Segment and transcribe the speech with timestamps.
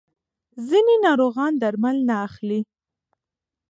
[0.67, 2.59] ځینې ناروغان درمل نه اخلي.